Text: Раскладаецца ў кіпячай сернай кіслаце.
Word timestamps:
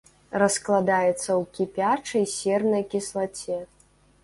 Раскладаецца 0.43 1.25
ў 1.25 1.43
кіпячай 1.59 2.25
сернай 2.37 2.83
кіслаце. 2.97 3.63